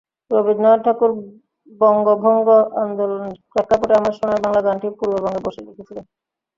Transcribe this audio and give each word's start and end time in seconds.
রবীন্দ্রনাথ 0.31 0.79
ঠাকুর 0.85 1.11
বঙ্গভঙ্গ 1.81 2.47
আন্দোলনের 2.83 3.35
প্রেক্ষাপটে 3.51 3.93
আমার 3.95 4.13
সোনার 4.17 4.43
বাংলা 4.43 4.61
গানটি 4.65 4.87
পূর্ববঙ্গে 4.99 5.41
বসে 5.45 5.61
লিখেছিলেন। 5.67 6.05